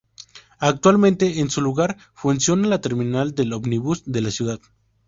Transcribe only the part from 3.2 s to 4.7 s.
de Ómnibus" de la ciudad.